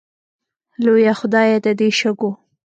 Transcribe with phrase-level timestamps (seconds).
[0.83, 2.31] لویه خدایه د دې شګو